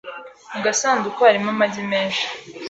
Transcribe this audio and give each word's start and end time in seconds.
Mu 0.53 0.59
gasanduku 0.65 1.19
harimo 1.27 1.49
amagi 1.53 1.81
menshi. 1.91 2.23